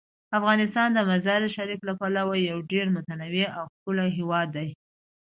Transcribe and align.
افغانستان 0.37 0.89
د 0.93 0.99
مزارشریف 1.11 1.79
له 1.87 1.93
پلوه 1.99 2.35
یو 2.49 2.57
ډیر 2.71 2.87
متنوع 2.95 3.47
او 3.57 3.63
ښکلی 3.73 4.07
هیواد 4.17 4.47
دی. 4.57 4.69